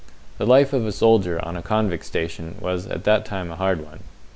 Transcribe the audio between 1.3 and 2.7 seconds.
on a convict station